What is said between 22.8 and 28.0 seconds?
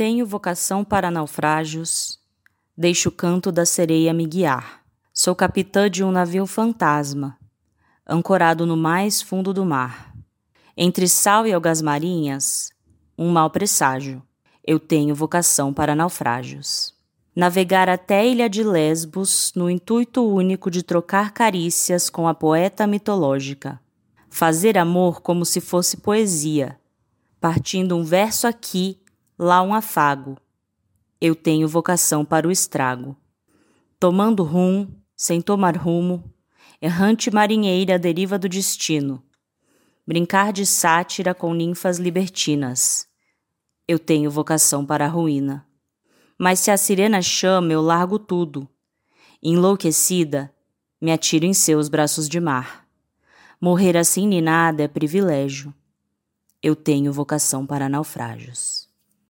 mitológica. Fazer amor como se fosse poesia, partindo